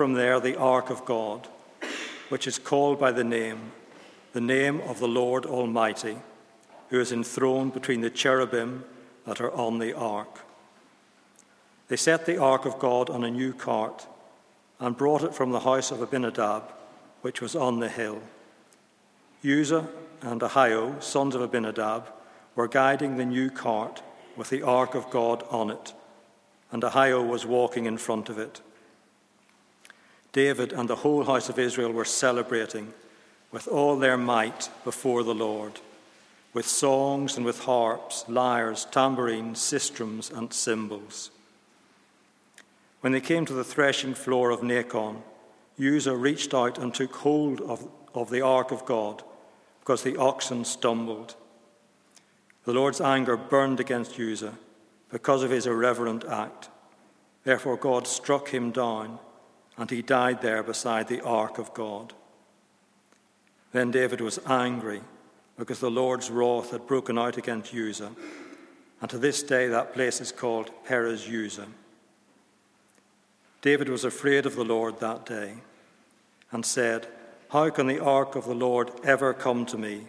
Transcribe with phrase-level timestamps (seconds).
[0.00, 1.46] from there the ark of God,
[2.30, 3.72] which is called by the name,
[4.32, 6.16] the name of the Lord Almighty,
[6.88, 8.82] who is enthroned between the cherubim
[9.26, 10.40] that are on the ark.
[11.88, 14.06] They set the ark of God on a new cart
[14.78, 16.62] and brought it from the house of Abinadab,
[17.20, 18.22] which was on the hill.
[19.44, 19.86] Uzzah
[20.22, 22.10] and Ahio, sons of Abinadab,
[22.56, 24.00] were guiding the new cart
[24.34, 25.92] with the ark of God on it,
[26.72, 28.62] and Ahio was walking in front of it.
[30.32, 32.92] David and the whole house of Israel were celebrating
[33.50, 35.80] with all their might before the Lord,
[36.52, 41.30] with songs and with harps, lyres, tambourines, sistrums, and cymbals.
[43.00, 45.22] When they came to the threshing floor of Nacon,
[45.80, 49.22] Uzzah reached out and took hold of, of the ark of God,
[49.80, 51.34] because the oxen stumbled.
[52.64, 54.58] The Lord's anger burned against Uzzah
[55.10, 56.68] because of his irreverent act.
[57.42, 59.18] Therefore, God struck him down,
[59.80, 62.12] and he died there beside the ark of God.
[63.72, 65.00] Then David was angry
[65.56, 68.12] because the Lord's wrath had broken out against Uzzah,
[69.00, 71.66] and to this day that place is called Perez Uzzah.
[73.62, 75.54] David was afraid of the Lord that day
[76.52, 77.06] and said,
[77.48, 80.08] How can the ark of the Lord ever come to me?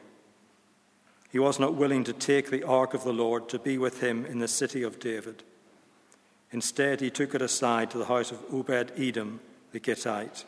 [1.32, 4.26] He was not willing to take the ark of the Lord to be with him
[4.26, 5.44] in the city of David.
[6.52, 9.40] Instead, he took it aside to the house of Obed Edom
[9.72, 10.46] the Gittite.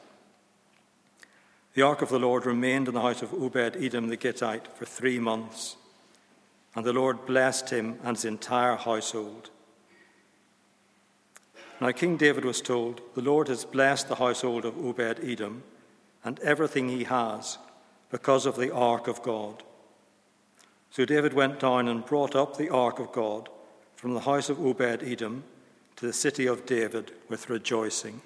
[1.73, 4.85] The ark of the Lord remained in the house of Obed Edom the Gittite for
[4.85, 5.75] three months,
[6.75, 9.49] and the Lord blessed him and his entire household.
[11.81, 15.63] Now, King David was told, The Lord has blessed the household of Obed Edom
[16.23, 17.57] and everything he has
[18.09, 19.63] because of the ark of God.
[20.91, 23.49] So David went down and brought up the ark of God
[23.95, 25.43] from the house of Obed Edom
[25.95, 28.21] to the city of David with rejoicing.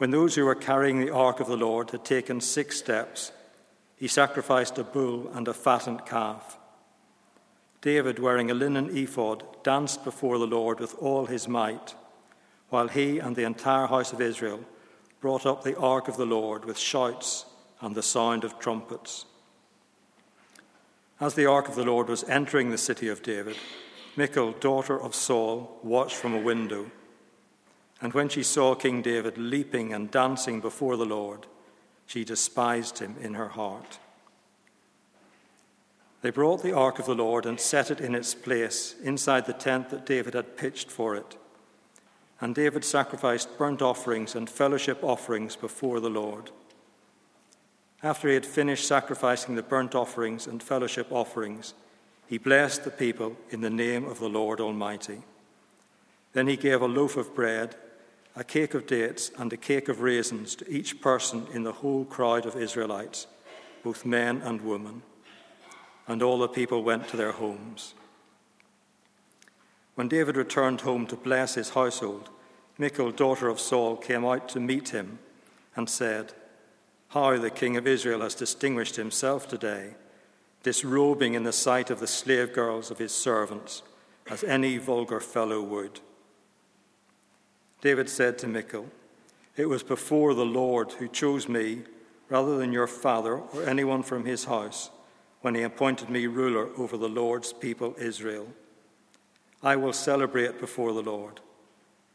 [0.00, 3.32] When those who were carrying the ark of the Lord had taken six steps,
[3.96, 6.56] he sacrificed a bull and a fattened calf.
[7.82, 11.94] David, wearing a linen ephod, danced before the Lord with all his might,
[12.70, 14.64] while he and the entire house of Israel
[15.20, 17.44] brought up the ark of the Lord with shouts
[17.82, 19.26] and the sound of trumpets.
[21.20, 23.58] As the ark of the Lord was entering the city of David,
[24.16, 26.90] Michal, daughter of Saul, watched from a window.
[28.00, 31.46] And when she saw King David leaping and dancing before the Lord,
[32.06, 33.98] she despised him in her heart.
[36.22, 39.52] They brought the ark of the Lord and set it in its place inside the
[39.52, 41.36] tent that David had pitched for it.
[42.40, 46.50] And David sacrificed burnt offerings and fellowship offerings before the Lord.
[48.02, 51.74] After he had finished sacrificing the burnt offerings and fellowship offerings,
[52.26, 55.22] he blessed the people in the name of the Lord Almighty.
[56.32, 57.76] Then he gave a loaf of bread,
[58.40, 62.06] a cake of dates, and a cake of raisins to each person in the whole
[62.06, 63.26] crowd of Israelites,
[63.84, 65.02] both men and women.
[66.08, 67.92] And all the people went to their homes.
[69.94, 72.30] When David returned home to bless his household,
[72.78, 75.18] Michal, daughter of Saul, came out to meet him
[75.76, 76.32] and said,
[77.08, 79.96] how the king of Israel has distinguished himself today,
[80.62, 83.82] disrobing in the sight of the slave girls of his servants,
[84.30, 86.00] as any vulgar fellow would.
[87.80, 88.86] David said to Michal,
[89.56, 91.82] It was before the Lord who chose me
[92.28, 94.90] rather than your father or anyone from his house
[95.40, 98.46] when he appointed me ruler over the Lord's people Israel.
[99.62, 101.40] I will celebrate before the Lord.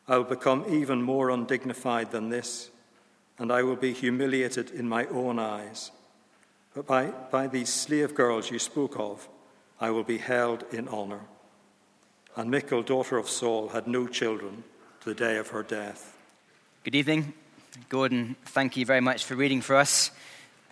[0.08, 2.70] I will become even more undignified than this
[3.38, 5.92] and I will be humiliated in my own eyes.
[6.74, 9.28] But by, by these slave girls you spoke of,
[9.80, 11.22] I will be held in honor.
[12.36, 14.64] And Michal, daughter of Saul, had no children
[15.06, 16.18] to the day of her death.
[16.84, 17.36] Good evening.
[17.90, 20.10] Gordon, thank you very much for reading for us.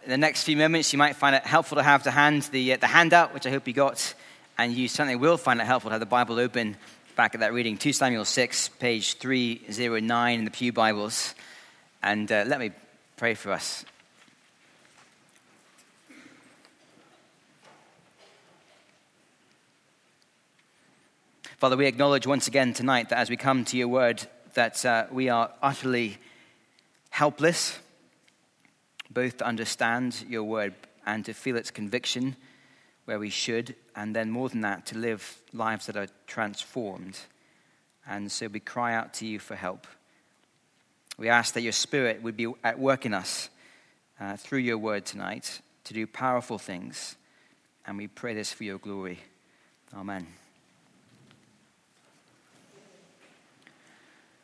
[0.03, 2.73] In the next few moments, you might find it helpful to have to hand the,
[2.73, 4.16] uh, the handout, which I hope you got,
[4.57, 6.77] and you certainly will find it helpful to have the Bible open
[7.16, 11.35] back at that reading 2 Samuel 6, page 309 in the Pew Bibles.
[12.01, 12.71] And uh, let me
[13.18, 13.85] pray for us.
[21.63, 24.21] Father, we acknowledge once again tonight that as we come to your word,
[24.54, 26.18] that uh, we are utterly
[27.10, 27.80] helpless,
[29.10, 30.74] both to understand your word
[31.06, 32.36] and to feel its conviction
[33.06, 37.18] where we should, and then more than that, to live lives that are transformed.
[38.06, 39.88] And so we cry out to you for help.
[41.18, 43.48] We ask that your Spirit would be at work in us
[44.19, 47.16] uh, through your word tonight to do powerful things.
[47.88, 49.19] And we pray this for your glory.
[49.95, 50.27] Amen.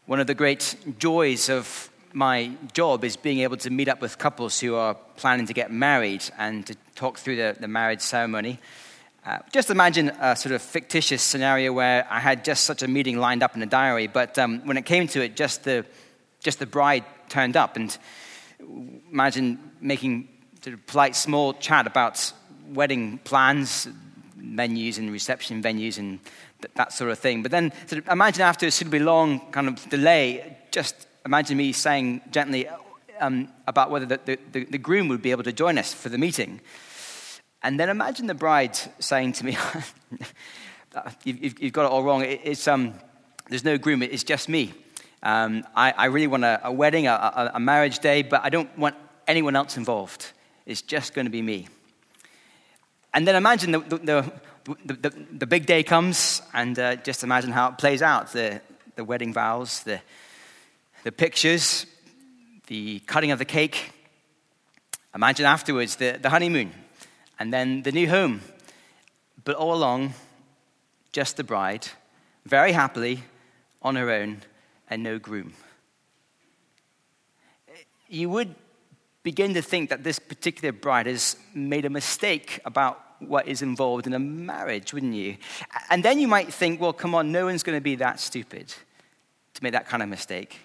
[0.10, 4.18] One of the great joys of my job is being able to meet up with
[4.18, 8.60] couples who are planning to get married and to talk through the, the marriage ceremony.
[9.24, 13.20] Uh, just imagine a sort of fictitious scenario where I had just such a meeting
[13.20, 15.86] lined up in the diary, but um, when it came to it, just the,
[16.40, 17.76] just the bride turned up.
[17.76, 17.96] And
[19.12, 20.28] imagine making
[20.64, 22.34] sort of polite small chat about
[22.68, 23.88] wedding plans,
[24.36, 26.20] menus and reception venues and
[26.62, 27.42] th- that sort of thing.
[27.42, 27.74] But then
[28.10, 32.68] imagine after a suitably long kind of delay, just imagine me saying gently
[33.20, 36.18] um, about whether the, the, the, groom would be able to join us for the
[36.18, 36.62] meeting.
[37.62, 39.58] And then imagine the bride saying to me,
[41.26, 42.24] you've, got it all wrong.
[42.24, 42.94] It, it's, um,
[43.50, 44.74] there's no groom, it's just me.
[45.22, 48.50] Um, I, I, really want a, a wedding, a, a, a marriage day, but I
[48.50, 48.96] don't want
[49.28, 50.32] anyone else involved.
[50.66, 51.68] It's just going to be me.
[53.14, 54.32] And then imagine the, the,
[54.64, 58.62] the, the big day comes, and uh, just imagine how it plays out the,
[58.96, 60.02] the wedding vows, the,
[61.04, 61.86] the pictures,
[62.68, 63.92] the cutting of the cake.
[65.16, 66.72] Imagine afterwards the, the honeymoon,
[67.40, 68.42] and then the new home.
[69.44, 70.14] But all along,
[71.12, 71.88] just the bride,
[72.46, 73.24] very happily
[73.82, 74.42] on her own,
[74.90, 75.54] and no groom.
[78.08, 78.56] You would
[79.24, 84.08] begin to think that this particular bride has made a mistake about what is involved
[84.08, 85.38] in a marriage, wouldn't you?
[85.90, 88.74] And then you might think, well, come on, no one's going to be that stupid
[89.54, 90.60] to make that kind of mistake.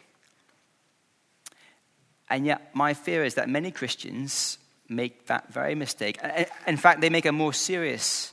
[2.30, 4.58] And yet, my fear is that many Christians
[4.88, 6.18] make that very mistake.
[6.66, 8.32] In fact, they make a more serious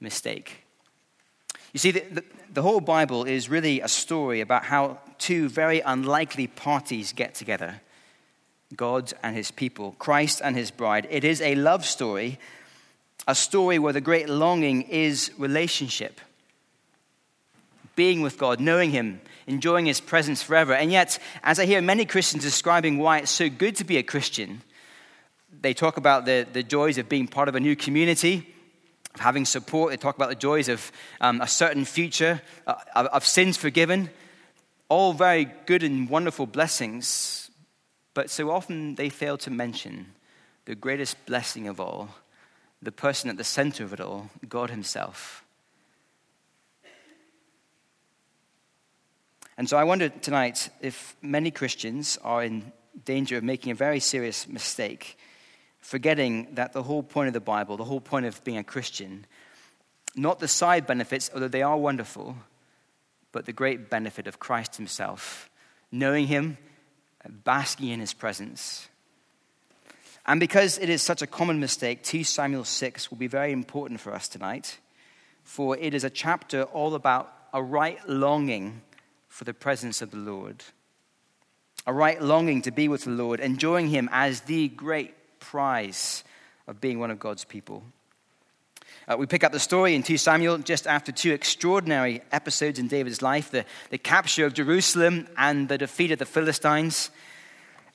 [0.00, 0.64] mistake.
[1.72, 5.80] You see, the, the, the, whole Bible is really a story about how two very
[5.80, 7.80] unlikely parties get together
[8.76, 11.06] God and his people, Christ and his bride.
[11.10, 12.38] It is a love story
[13.26, 16.20] a story where the great longing is relationship.
[17.96, 20.72] Being with God, knowing Him, enjoying His presence forever.
[20.72, 24.02] And yet, as I hear many Christians describing why it's so good to be a
[24.02, 24.62] Christian,
[25.60, 28.54] they talk about the, the joys of being part of a new community,
[29.14, 29.90] of having support.
[29.90, 30.90] They talk about the joys of
[31.20, 34.10] um, a certain future, uh, of, of sins forgiven.
[34.88, 37.50] All very good and wonderful blessings,
[38.14, 40.14] but so often they fail to mention
[40.64, 42.08] the greatest blessing of all
[42.82, 45.44] the person at the center of it all, God Himself.
[49.56, 52.72] And so I wonder tonight if many Christians are in
[53.04, 55.18] danger of making a very serious mistake,
[55.80, 59.26] forgetting that the whole point of the Bible, the whole point of being a Christian,
[60.16, 62.36] not the side benefits, although they are wonderful,
[63.32, 65.50] but the great benefit of Christ Himself,
[65.92, 66.58] knowing Him,
[67.28, 68.88] basking in His presence.
[70.30, 73.98] And because it is such a common mistake, 2 Samuel 6 will be very important
[73.98, 74.78] for us tonight,
[75.42, 78.82] for it is a chapter all about a right longing
[79.26, 80.62] for the presence of the Lord,
[81.84, 86.22] a right longing to be with the Lord, enjoying Him as the great prize
[86.68, 87.82] of being one of God's people.
[89.08, 92.86] Uh, we pick up the story in 2 Samuel just after two extraordinary episodes in
[92.86, 97.10] David's life the, the capture of Jerusalem and the defeat of the Philistines.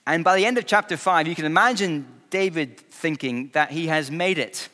[0.06, 4.12] And by the end of chapter 5, you can imagine David thinking that he has
[4.12, 4.70] made it.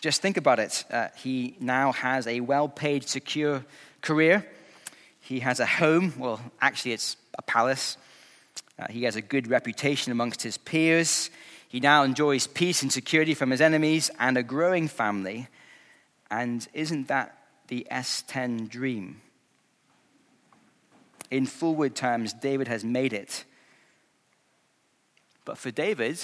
[0.00, 0.84] Just think about it.
[0.90, 3.64] Uh, he now has a well paid, secure
[4.02, 4.46] career.
[5.20, 6.12] He has a home.
[6.18, 7.96] Well, actually, it's a palace.
[8.78, 11.30] Uh, he has a good reputation amongst his peers.
[11.68, 15.48] He now enjoys peace and security from his enemies and a growing family.
[16.30, 17.36] And isn't that
[17.68, 19.20] the S10 dream?
[21.30, 23.44] In forward terms, David has made it.
[25.46, 26.20] But for David,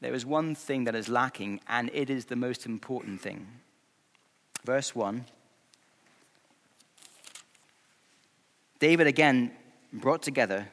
[0.00, 3.46] there is one thing that is lacking, and it is the most important thing.
[4.64, 5.26] Verse 1
[8.78, 9.52] David again
[9.92, 10.68] brought together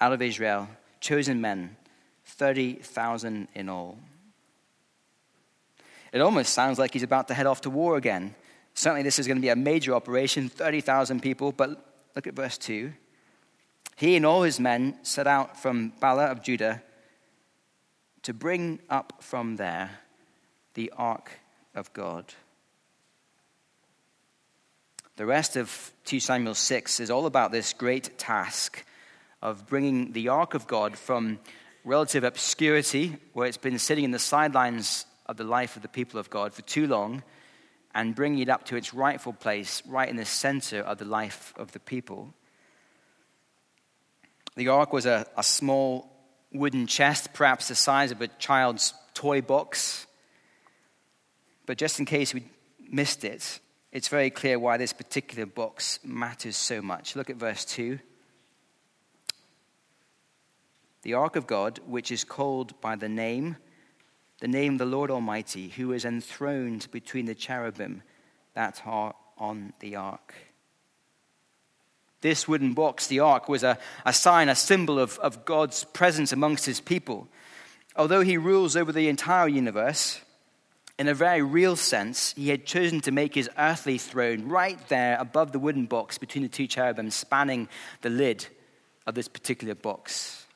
[0.00, 0.68] out of Israel
[1.00, 1.76] chosen men,
[2.24, 3.98] 30,000 in all.
[6.12, 8.34] It almost sounds like he's about to head off to war again.
[8.74, 11.70] Certainly, this is going to be a major operation 30,000 people, but
[12.14, 12.92] look at verse 2.
[13.98, 16.84] He and all his men set out from Baalah of Judah
[18.22, 19.90] to bring up from there
[20.74, 21.32] the ark
[21.74, 22.32] of God.
[25.16, 28.84] The rest of 2 Samuel 6 is all about this great task
[29.42, 31.40] of bringing the ark of God from
[31.84, 36.20] relative obscurity, where it's been sitting in the sidelines of the life of the people
[36.20, 37.24] of God for too long,
[37.96, 41.52] and bringing it up to its rightful place, right in the center of the life
[41.56, 42.32] of the people.
[44.58, 46.10] The ark was a, a small
[46.52, 50.08] wooden chest, perhaps the size of a child's toy box.
[51.64, 52.42] But just in case we
[52.90, 53.60] missed it,
[53.92, 57.14] it's very clear why this particular box matters so much.
[57.14, 58.00] Look at verse 2.
[61.02, 63.58] The ark of God, which is called by the name,
[64.40, 68.02] the name of the Lord Almighty, who is enthroned between the cherubim
[68.54, 70.34] that are on the ark.
[72.20, 76.32] This wooden box, the ark, was a, a sign, a symbol of, of God's presence
[76.32, 77.28] amongst his people.
[77.94, 80.20] Although he rules over the entire universe,
[80.98, 85.16] in a very real sense, he had chosen to make his earthly throne right there
[85.20, 87.68] above the wooden box between the two cherubim, spanning
[88.02, 88.46] the lid
[89.06, 90.46] of this particular box.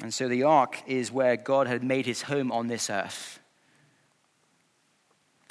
[0.00, 3.39] And so the ark is where God had made his home on this earth.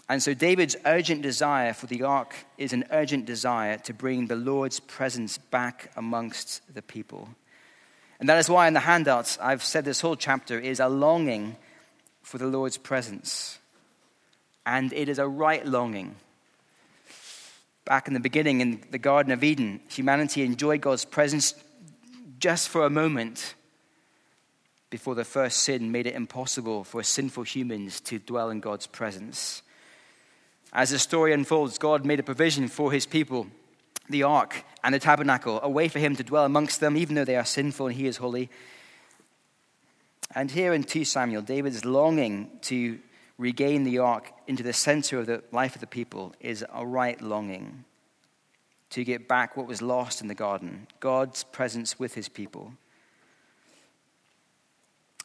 [0.09, 4.35] And so David's urgent desire for the ark is an urgent desire to bring the
[4.35, 7.29] Lord's presence back amongst the people.
[8.19, 11.57] And that is why in the handouts, I've said this whole chapter is a longing
[12.23, 13.59] for the Lord's presence.
[14.65, 16.15] And it is a right longing.
[17.85, 21.53] Back in the beginning, in the Garden of Eden, humanity enjoyed God's presence
[22.39, 23.53] just for a moment
[24.89, 29.61] before the first sin made it impossible for sinful humans to dwell in God's presence.
[30.71, 33.47] As the story unfolds, God made a provision for his people,
[34.09, 37.25] the ark and the tabernacle, a way for him to dwell amongst them, even though
[37.25, 38.49] they are sinful and he is holy.
[40.35, 42.99] And here in 2 Samuel, David is longing to
[43.37, 47.19] regain the ark into the center of the life of the people, is a right
[47.19, 47.85] longing
[48.91, 52.73] to get back what was lost in the garden God's presence with his people.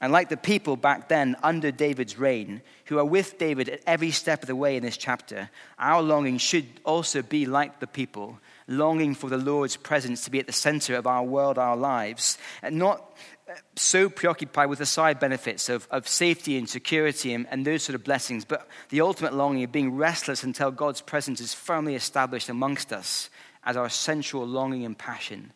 [0.05, 4.11] And like the people back then under David's reign, who are with David at every
[4.11, 8.39] step of the way in this chapter, our longing should also be like the people,
[8.69, 12.37] longing for the Lord's presence to be at the center of our world, our lives,
[12.61, 13.17] and not
[13.49, 17.83] uh, so preoccupied with the side benefits of, of safety and security and, and those
[17.83, 21.95] sort of blessings, but the ultimate longing of being restless until God's presence is firmly
[21.95, 23.31] established amongst us
[23.65, 25.55] as our central longing and passion.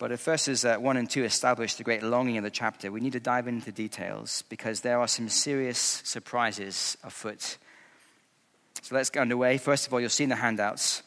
[0.00, 3.02] But if verses uh, 1 and 2 establish the great longing of the chapter, we
[3.02, 7.58] need to dive into details because there are some serious surprises afoot.
[8.80, 9.58] So let's get underway.
[9.58, 11.02] First of all, you'll see in the handouts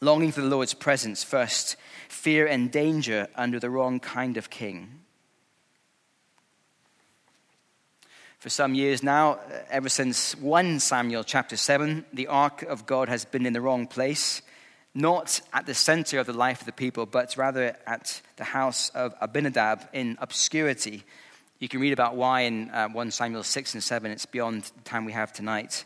[0.00, 1.74] longing for the Lord's presence first,
[2.08, 5.00] fear and danger under the wrong kind of king.
[8.38, 13.08] For some years now, uh, ever since 1 Samuel chapter 7, the ark of God
[13.08, 14.40] has been in the wrong place
[14.94, 18.90] not at the center of the life of the people, but rather at the house
[18.90, 21.04] of Abinadab in obscurity.
[21.58, 24.10] You can read about why in uh, 1 Samuel 6 and 7.
[24.10, 25.84] It's beyond the time we have tonight.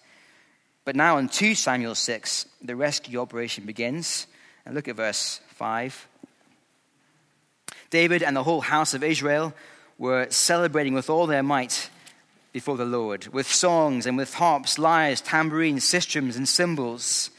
[0.85, 4.27] But now in 2 Samuel 6, the rescue operation begins.
[4.65, 6.09] And look at verse 5.
[7.91, 9.55] David and the whole house of Israel
[9.99, 11.91] were celebrating with all their might
[12.53, 17.31] before the Lord, with songs and with harps, lyres, tambourines, sistrums, and cymbals.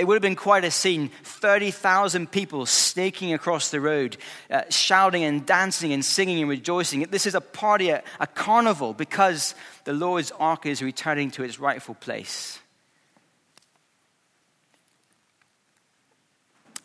[0.00, 4.16] It would have been quite a scene 30,000 people snaking across the road,
[4.50, 7.02] uh, shouting and dancing and singing and rejoicing.
[7.10, 9.54] This is a party, a, a carnival, because
[9.84, 12.58] the Lord's ark is returning to its rightful place.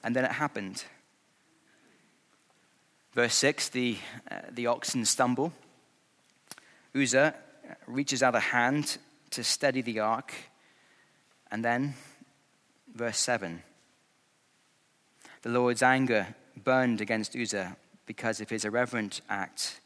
[0.03, 0.83] And then it happened.
[3.13, 3.97] Verse 6 the,
[4.29, 5.53] uh, the oxen stumble.
[6.93, 7.33] Uzzah
[7.87, 8.97] reaches out a hand
[9.29, 10.33] to steady the ark,
[11.49, 11.93] and then
[12.95, 13.61] verse 7.
[15.41, 16.33] The Lord's anger
[16.63, 17.75] burned against Uzzah
[18.05, 19.81] because of his irreverent act.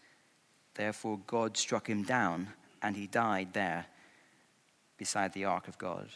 [0.75, 2.49] Therefore, God struck him down,
[2.81, 3.87] and he died there
[4.97, 6.07] beside the ark of God.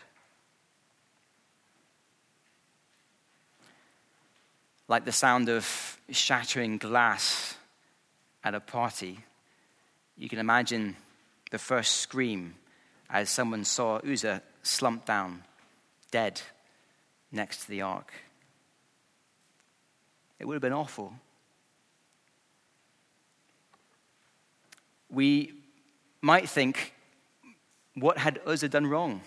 [4.87, 7.55] Like the sound of shattering glass
[8.43, 9.19] at a party,
[10.17, 10.95] you can imagine
[11.49, 12.55] the first scream
[13.09, 15.43] as someone saw Uzzah slump down,
[16.11, 16.41] dead
[17.33, 18.13] next to the ark.
[20.39, 21.13] It would have been awful.
[25.09, 25.53] We
[26.21, 26.93] might think,
[27.95, 29.21] what had Uzzah done wrong?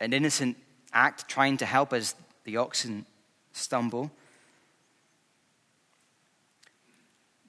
[0.00, 0.56] An innocent
[0.92, 3.06] act trying to help as the oxen
[3.52, 4.10] stumble.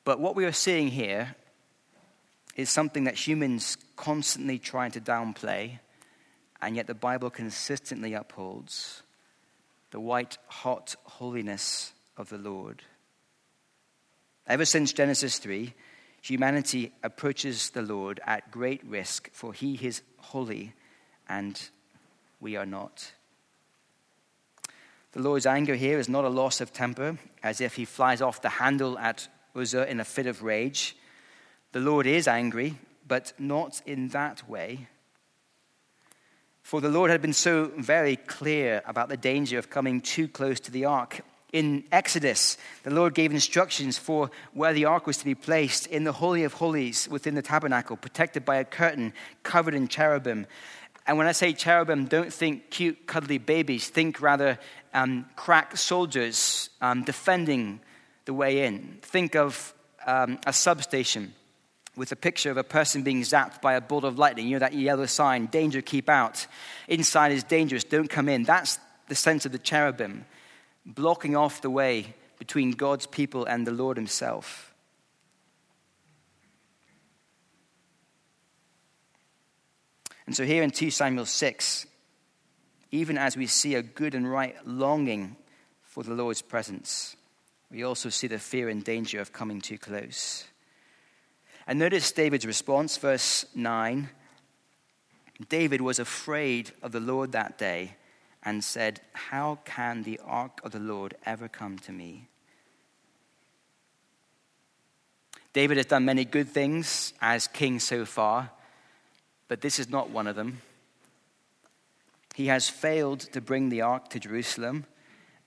[0.03, 1.35] But what we are seeing here
[2.55, 5.79] is something that humans constantly try to downplay
[6.65, 9.03] and yet the Bible consistently upholds
[9.91, 12.81] the white hot holiness of the Lord.
[14.47, 15.75] Ever since Genesis 3,
[16.23, 20.73] humanity approaches the Lord at great risk, for he is holy
[21.29, 21.69] and
[22.39, 23.11] we are not.
[25.11, 28.41] The Lord's anger here is not a loss of temper, as if he flies off
[28.41, 30.97] the handle at Uzzah in a fit of rage.
[31.73, 34.87] the Lord is angry, but not in that way.
[36.65, 40.59] For the Lord had been so very clear about the danger of coming too close
[40.61, 41.21] to the ark.
[41.53, 46.05] In Exodus, the Lord gave instructions for where the ark was to be placed in
[46.05, 50.47] the Holy of Holies within the tabernacle, protected by a curtain covered in cherubim.
[51.05, 53.87] And when I say cherubim, don't think cute, cuddly babies.
[53.87, 54.57] Think rather
[54.91, 57.79] um, crack soldiers um, defending
[58.25, 58.97] the way in.
[59.03, 59.71] Think of
[60.07, 61.35] um, a substation
[61.95, 64.47] with a picture of a person being zapped by a bolt of lightning.
[64.47, 66.45] You know that yellow sign, danger, keep out.
[66.87, 68.43] Inside is dangerous, don't come in.
[68.43, 70.25] That's the sense of the cherubim,
[70.85, 74.73] blocking off the way between God's people and the Lord Himself.
[80.25, 81.85] And so here in 2 Samuel 6,
[82.91, 85.35] even as we see a good and right longing
[85.83, 87.15] for the Lord's presence,
[87.69, 90.45] we also see the fear and danger of coming too close.
[91.67, 94.09] And notice David's response, verse 9.
[95.49, 97.95] David was afraid of the Lord that day
[98.43, 102.27] and said, How can the ark of the Lord ever come to me?
[105.53, 108.51] David has done many good things as king so far,
[109.47, 110.61] but this is not one of them.
[112.35, 114.85] He has failed to bring the ark to Jerusalem,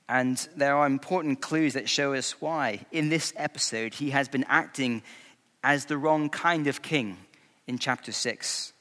[0.08, 2.86] and there are important clues that show us why.
[2.90, 5.02] In this episode, he has been acting
[5.62, 7.16] as the wrong kind of king
[7.66, 8.72] in chapter 6.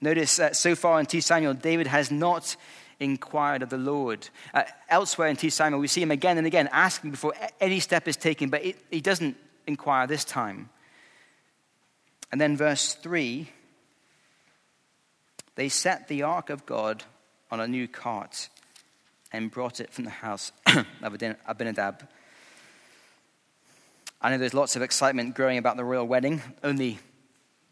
[0.00, 2.56] Notice that so far in 2 Samuel, David has not
[2.98, 4.28] inquired of the Lord.
[4.52, 8.08] Uh, elsewhere in 2 Samuel, we see him again and again asking before any step
[8.08, 10.70] is taken, but it, he doesn't inquire this time.
[12.30, 13.48] And then verse 3
[15.54, 17.04] they set the ark of God
[17.50, 18.48] on a new cart
[19.32, 20.50] and brought it from the house
[21.02, 22.08] of Abinadab
[24.24, 26.42] I know there's lots of excitement growing about the royal wedding.
[26.62, 27.00] Only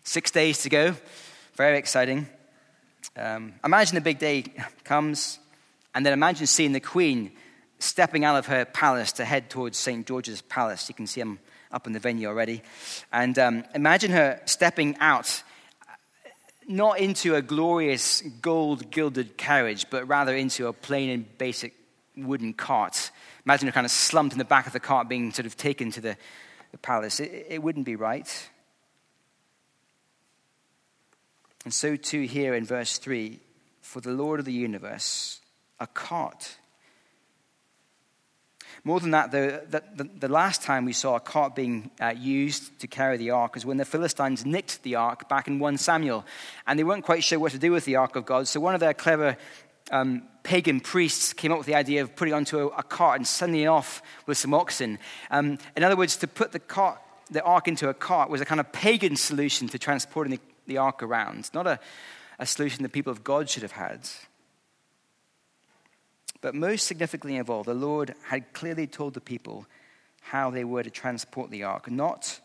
[0.03, 0.97] six days to go.
[1.55, 2.29] Very exciting.
[3.17, 4.47] Um, imagine the big day
[4.83, 5.39] comes,
[5.95, 7.31] and then imagine seeing the Queen
[7.79, 10.05] stepping out of her palace to head towards St.
[10.05, 10.89] George's Palace.
[10.89, 11.39] You can see them
[11.71, 12.63] up in the venue already.
[13.13, 15.45] And um, imagine her stepping out,
[16.67, 21.75] not into a glorious gold gilded carriage, but rather into a plain and basic
[22.17, 23.13] wooden cart
[23.47, 25.91] Imagine her kind of slumped in the back of the cart being sort of taken
[25.93, 26.17] to the,
[26.73, 27.21] the palace.
[27.21, 28.49] It, it wouldn't be right.
[31.65, 33.39] And so, too, here in verse 3
[33.83, 35.41] for the Lord of the universe,
[35.79, 36.57] a cart.
[38.85, 42.79] More than that, the, the, the, last time we saw a cart being uh, used
[42.81, 46.25] to carry the ark was when the Philistines nicked the ark back in 1 Samuel.
[46.67, 48.49] And they weren't quite sure what to do with the ark of God.
[48.49, 49.37] So one of their clever
[49.91, 53.27] um, pagan priests came up with the idea of putting onto a, a cart and
[53.27, 54.99] sending it off with some oxen.
[55.31, 56.99] Um, in other words, to put the, cart,
[57.31, 60.79] the ark into a cart was a kind of pagan solution to transporting the, the
[60.79, 61.79] ark around, not a,
[62.39, 64.09] a solution the people of God should have had.
[66.41, 69.67] But most significantly of all, the Lord had clearly told the people
[70.23, 72.41] how they were to transport the ark, not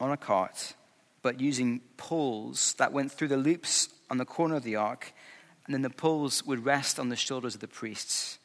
[0.00, 0.74] on a cart,
[1.22, 5.12] but using poles that went through the loops on the corner of the ark
[5.68, 8.38] and then the poles would rest on the shoulders of the priests.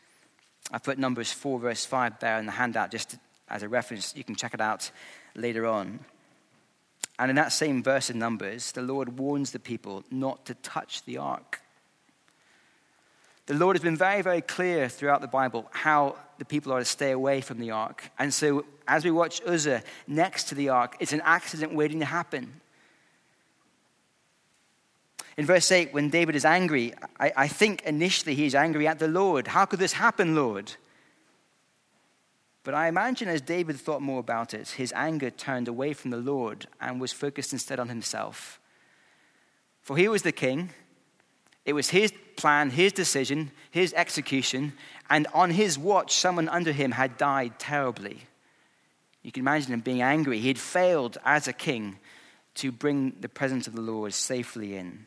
[0.72, 4.14] I put Numbers 4, verse 5 there in the handout just as a reference.
[4.14, 4.92] You can check it out
[5.34, 6.02] later on.
[7.18, 11.06] And in that same verse in Numbers, the Lord warns the people not to touch
[11.06, 11.62] the ark.
[13.46, 16.86] The Lord has been very, very clear throughout the Bible how the people are to
[16.86, 18.12] stay away from the ark.
[18.20, 22.06] And so, as we watch Uzzah next to the ark, it's an accident waiting to
[22.06, 22.60] happen.
[25.38, 29.08] In verse 8, when David is angry, I, I think initially he's angry at the
[29.08, 29.48] Lord.
[29.48, 30.74] How could this happen, Lord?
[32.64, 36.18] But I imagine as David thought more about it, his anger turned away from the
[36.18, 38.60] Lord and was focused instead on himself.
[39.82, 40.70] For he was the king,
[41.66, 44.74] it was his plan, his decision, his execution,
[45.10, 48.22] and on his watch, someone under him had died terribly.
[49.24, 50.40] You can imagine him being angry.
[50.40, 51.98] He had failed as a king
[52.56, 55.06] to bring the presence of the Lord safely in.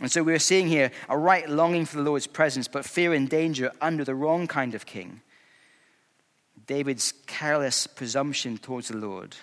[0.00, 3.28] And so we're seeing here a right longing for the Lord's presence, but fear and
[3.28, 5.22] danger under the wrong kind of king.
[6.66, 9.36] David's careless presumption towards the Lord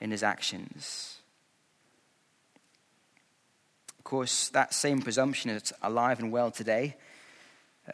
[0.00, 1.18] in his actions.
[3.98, 6.96] Of course, that same presumption is alive and well today.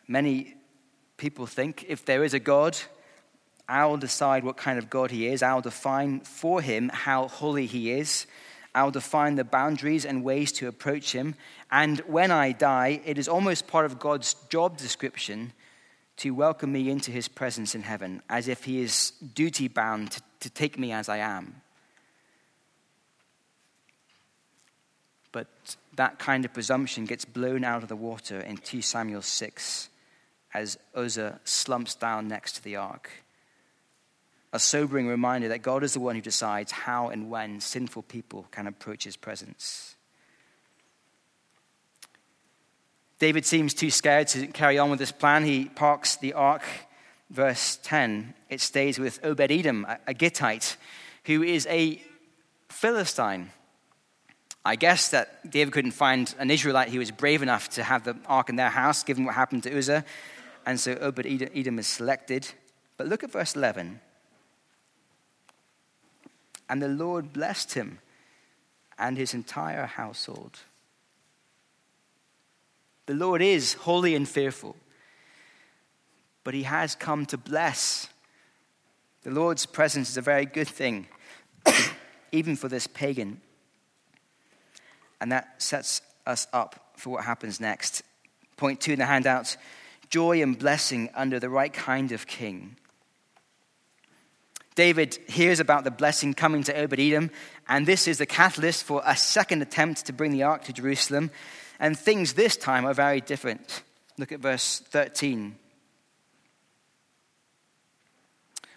[0.09, 0.55] Many
[1.17, 2.77] people think if there is a God,
[3.69, 5.43] I'll decide what kind of God he is.
[5.43, 8.27] I'll define for him how holy he is.
[8.75, 11.37] I'll define the boundaries and ways to approach him.
[11.71, 15.53] And when I die, it is almost part of God's job description
[16.17, 20.23] to welcome me into his presence in heaven, as if he is duty bound to,
[20.41, 21.61] to take me as I am.
[25.33, 25.49] But
[25.97, 29.89] that kind of presumption gets blown out of the water in 2 Samuel 6
[30.53, 33.11] as Uzzah slumps down next to the ark.
[34.55, 38.47] A sobering reminder that God is the one who decides how and when sinful people
[38.53, 39.97] can approach his presence.
[43.19, 45.45] David seems too scared to carry on with this plan.
[45.45, 46.63] He parks the ark.
[47.31, 50.77] Verse 10, it stays with Obed Edom, a Gittite,
[51.25, 52.01] who is a
[52.69, 53.51] Philistine.
[54.65, 58.17] I guess that David couldn't find an Israelite who was brave enough to have the
[58.27, 60.05] ark in their house, given what happened to Uzzah.
[60.65, 62.47] And so Obed Edom is selected.
[62.97, 64.01] But look at verse 11.
[66.69, 67.99] And the Lord blessed him
[68.99, 70.61] and his entire household.
[73.07, 74.77] The Lord is holy and fearful,
[76.43, 78.09] but he has come to bless.
[79.23, 81.07] The Lord's presence is a very good thing,
[82.33, 83.41] even for this pagan.
[85.21, 88.03] And that sets us up for what happens next.
[88.57, 89.57] Point two in the handout
[90.11, 92.77] joy and blessing under the right kind of king.
[94.75, 97.31] David hears about the blessing coming to Obed Edom,
[97.69, 101.31] and this is the catalyst for a second attempt to bring the ark to Jerusalem.
[101.79, 103.83] And things this time are very different.
[104.19, 105.57] Look at verse 13.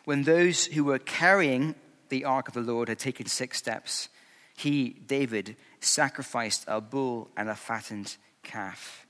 [0.06, 1.76] When those who were carrying
[2.10, 4.10] the ark of the Lord had taken six steps,
[4.56, 9.06] he, David, sacrificed a bull and a fattened calf.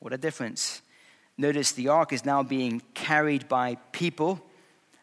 [0.00, 0.82] What a difference.
[1.36, 4.40] Notice the ark is now being carried by people,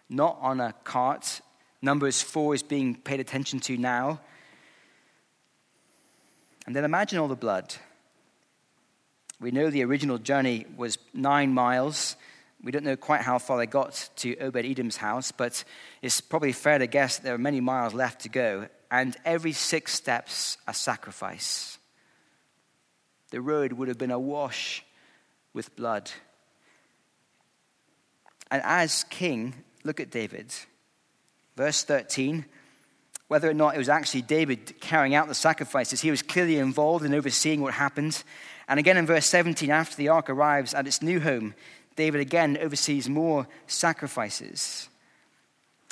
[0.10, 1.42] not on a cart.
[1.82, 4.20] Numbers 4 is being paid attention to now.
[6.66, 7.76] And then imagine all the blood.
[9.40, 12.16] We know the original journey was nine miles.
[12.64, 15.64] We don't know quite how far they got to Obed Edom's house, but
[16.02, 18.68] it's probably fair to guess there are many miles left to go.
[18.90, 21.78] And every six steps, a sacrifice.
[23.32, 24.84] The road would have been awash
[25.54, 26.10] with blood.
[28.50, 29.54] And as king,
[29.86, 30.54] look at David.
[31.56, 32.46] Verse 13
[33.28, 37.04] whether or not it was actually David carrying out the sacrifices, he was clearly involved
[37.04, 38.24] in overseeing what happened.
[38.68, 41.56] And again in verse 17, after the ark arrives at its new home,
[41.96, 44.90] David again oversees more sacrifices.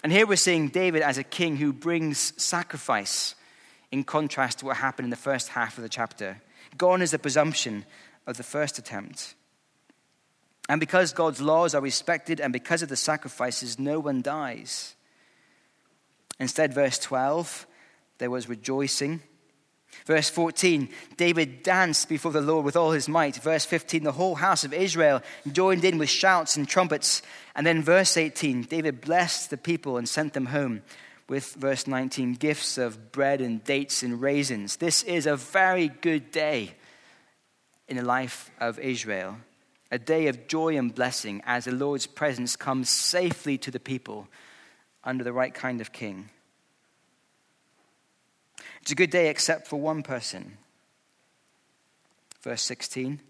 [0.03, 3.36] And here we're seeing David as a king who brings sacrifice
[3.91, 6.41] in contrast to what happened in the first half of the chapter.
[6.77, 7.86] Gone is the presumption
[8.27, 9.34] of the first attempt.
[10.69, 14.95] And because God's laws are respected and because of the sacrifices, no one dies.
[16.39, 17.67] Instead, verse 12,
[18.17, 19.21] there was rejoicing.
[20.06, 23.36] Verse 14, David danced before the Lord with all his might.
[23.36, 25.21] Verse 15, the whole house of Israel
[25.52, 27.21] joined in with shouts and trumpets.
[27.56, 30.82] And then verse 18, David blessed the people and sent them home
[31.30, 34.78] with, verse 19, gifts of bread and dates and raisins.
[34.78, 36.76] This is a very good day
[37.88, 39.38] in the life of Israel,
[39.93, 44.27] a day of joy and blessing as the Lord's presence comes safely to the people
[45.03, 46.29] under the right kind of king.
[48.82, 50.58] It's a good day except for one person.
[52.41, 53.21] Verse 16.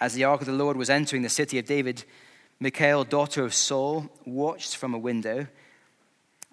[0.00, 2.04] As the ark of the Lord was entering the city of David,
[2.60, 5.48] Michal, daughter of Saul, watched from a window.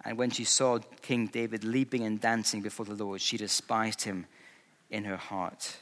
[0.04, 4.26] And when she saw King David leaping and dancing before the Lord, she despised him
[4.90, 5.78] in her heart.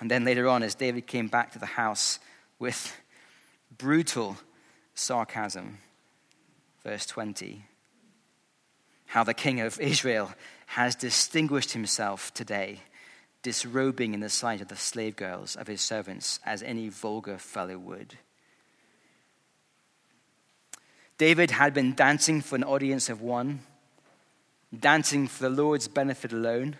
[0.00, 2.18] And then later on, as David came back to the house
[2.58, 2.96] with
[3.76, 4.36] brutal
[4.94, 5.78] sarcasm,
[6.84, 7.64] verse 20
[9.08, 10.32] how the king of Israel
[10.66, 12.80] has distinguished himself today,
[13.42, 17.78] disrobing in the sight of the slave girls of his servants as any vulgar fellow
[17.78, 18.18] would.
[21.16, 23.60] David had been dancing for an audience of one,
[24.78, 26.76] dancing for the Lord's benefit alone,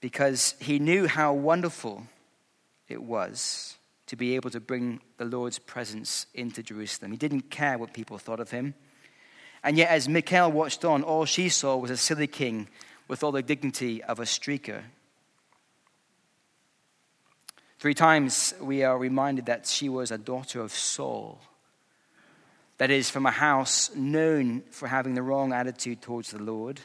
[0.00, 2.04] because he knew how wonderful
[2.88, 7.10] it was to be able to bring the Lord's presence into Jerusalem.
[7.10, 8.74] He didn't care what people thought of him.
[9.62, 12.68] And yet, as Michal watched on, all she saw was a silly king
[13.08, 14.82] with all the dignity of a streaker.
[17.78, 21.40] Three times we are reminded that she was a daughter of Saul.
[22.78, 26.80] That is, from a house known for having the wrong attitude towards the Lord.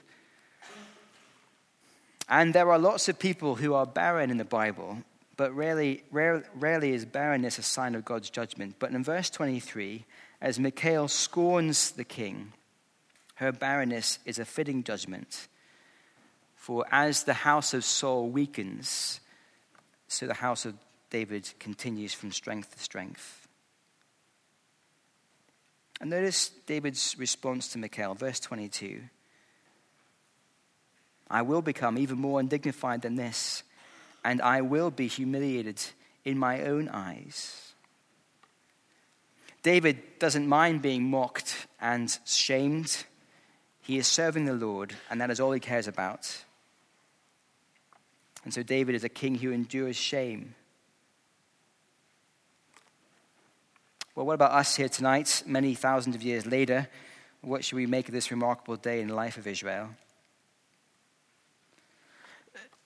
[2.30, 5.00] And there are lots of people who are barren in the Bible,
[5.36, 8.76] but rarely, rare, rarely is barrenness a sign of God's judgment.
[8.80, 10.06] But in verse 23,
[10.42, 12.54] as Michal scorns the king,
[13.36, 15.48] her barrenness is a fitting judgment.
[16.56, 19.20] For as the house of Saul weakens,
[20.08, 20.76] so the house of
[21.10, 23.48] David continues from strength to strength.
[26.00, 29.02] And notice David's response to Michal, verse 22.
[31.34, 33.64] I will become even more undignified than this,
[34.24, 35.82] and I will be humiliated
[36.24, 37.74] in my own eyes.
[39.64, 43.06] David doesn't mind being mocked and shamed.
[43.82, 46.44] He is serving the Lord, and that is all he cares about.
[48.44, 50.54] And so David is a king who endures shame.
[54.14, 56.88] Well, what about us here tonight, many thousands of years later?
[57.42, 59.90] What should we make of this remarkable day in the life of Israel?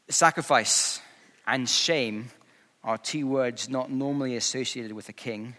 [0.10, 1.02] Sacrifice
[1.46, 2.30] and shame
[2.84, 5.56] are two words not normally associated with a king.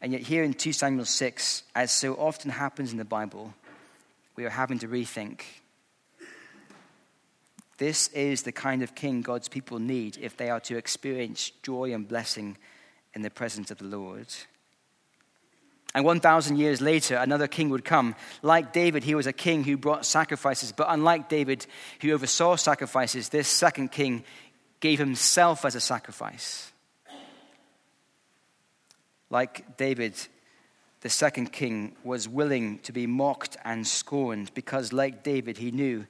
[0.00, 3.54] And yet, here in 2 Samuel 6, as so often happens in the Bible,
[4.36, 5.40] we are having to rethink.
[7.78, 11.92] This is the kind of king God's people need if they are to experience joy
[11.92, 12.56] and blessing
[13.14, 14.28] in the presence of the Lord.
[15.96, 18.16] And 1,000 years later, another king would come.
[18.42, 20.70] Like David, he was a king who brought sacrifices.
[20.70, 21.66] But unlike David,
[22.02, 24.22] who oversaw sacrifices, this second king
[24.80, 26.70] gave himself as a sacrifice.
[29.30, 30.12] Like David,
[31.00, 36.06] the second king was willing to be mocked and scorned because, like David, he knew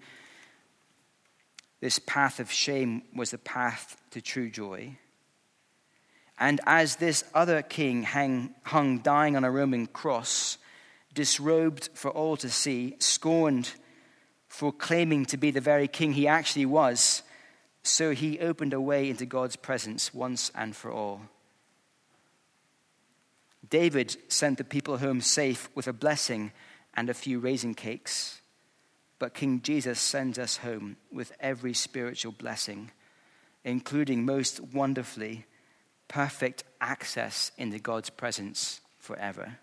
[1.80, 4.96] this path of shame was the path to true joy.
[6.38, 10.58] And as this other king hang, hung dying on a Roman cross,
[11.14, 13.72] disrobed for all to see, scorned
[14.48, 17.22] for claiming to be the very king he actually was,
[17.82, 21.22] so he opened a way into God's presence once and for all.
[23.68, 26.52] David sent the people home safe with a blessing
[26.94, 28.40] and a few raisin cakes.
[29.18, 32.90] But King Jesus sends us home with every spiritual blessing,
[33.64, 35.46] including most wonderfully
[36.08, 39.58] perfect access into God's presence forever.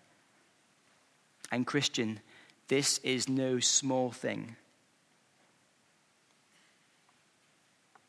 [1.50, 2.20] And, Christian,
[2.68, 4.56] this is no small thing.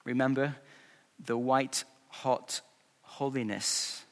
[0.03, 0.55] Remember
[1.23, 2.61] the white hot
[3.01, 4.05] holiness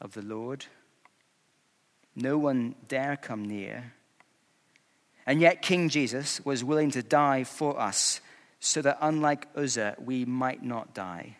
[0.00, 0.66] of the Lord.
[2.16, 3.92] No one dare come near.
[5.26, 8.20] And yet, King Jesus was willing to die for us
[8.60, 11.36] so that, unlike Uzzah, we might not die.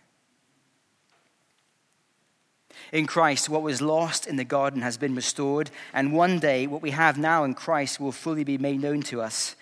[2.92, 6.82] In Christ, what was lost in the garden has been restored, and one day what
[6.82, 9.56] we have now in Christ will fully be made known to us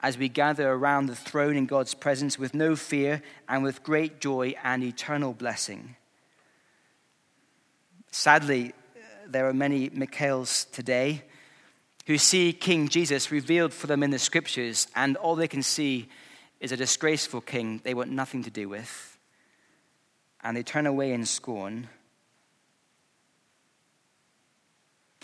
[0.00, 4.20] as we gather around the throne in God's presence with no fear and with great
[4.20, 5.96] joy and eternal blessing.
[8.10, 8.74] Sadly,
[9.26, 11.24] there are many Michals today
[12.06, 16.08] who see King Jesus revealed for them in the scriptures, and all they can see
[16.60, 19.18] is a disgraceful king they want nothing to do with.
[20.42, 21.88] And they turn away in scorn.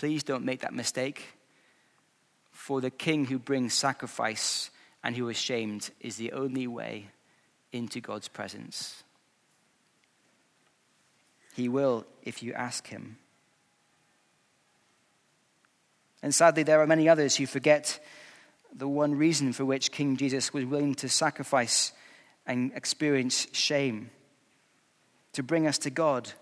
[0.01, 1.27] Please don't make that mistake.
[2.53, 4.71] For the king who brings sacrifice
[5.05, 7.09] and who is shamed is the only way
[7.71, 9.05] into God's presence.
[11.55, 13.19] He will if you ask him.
[16.23, 18.03] And sadly, there are many others who forget
[18.75, 21.93] the one reason for which King Jesus was willing to sacrifice
[22.47, 24.09] and experience shame
[25.35, 26.33] to bring us to God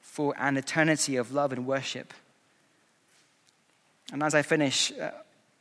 [0.00, 2.14] for an eternity of love and worship.
[4.10, 5.10] And as I finish, uh,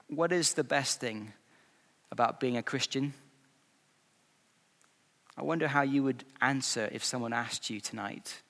[0.07, 1.33] what is the best thing
[2.11, 3.13] about being a Christian?
[5.37, 8.41] I wonder how you would answer if someone asked you tonight.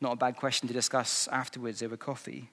[0.00, 2.50] Not a bad question to discuss afterwards over coffee.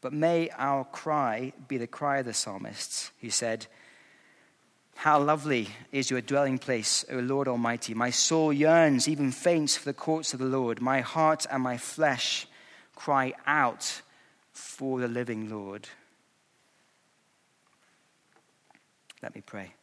[0.00, 3.66] But may our cry be the cry of the psalmists who said,
[4.96, 7.94] How lovely is your dwelling place, O Lord Almighty!
[7.94, 10.80] My soul yearns, even faints, for the courts of the Lord.
[10.82, 12.46] My heart and my flesh
[12.94, 14.02] cry out
[14.56, 15.86] for the living Lord.
[19.22, 19.74] Let me pray.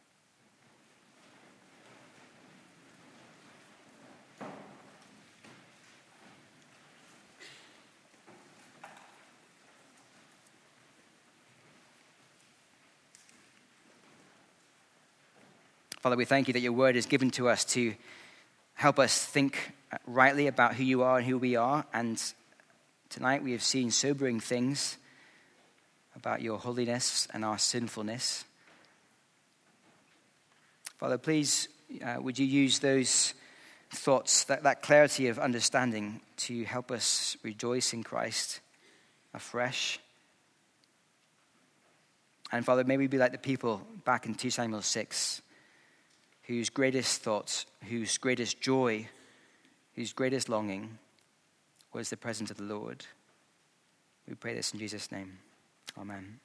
[16.00, 17.94] Father, we thank you that your word is given to us to
[18.74, 19.72] help us think
[20.06, 21.86] rightly about who you are and who we are.
[21.94, 22.20] And
[23.14, 24.98] tonight we have seen sobering things
[26.16, 28.44] about your holiness and our sinfulness.
[30.98, 31.68] Father, please,
[32.04, 33.34] uh, would you use those
[33.88, 38.58] thoughts, that, that clarity of understanding, to help us rejoice in Christ
[39.32, 40.00] afresh?
[42.50, 45.40] And Father, may we be like the people back in 2 Samuel 6
[46.48, 49.08] whose greatest thoughts, whose greatest joy
[49.94, 50.98] whose greatest longing
[51.94, 53.06] was the presence of the Lord.
[54.28, 55.38] We pray this in Jesus' name.
[55.96, 56.40] Amen.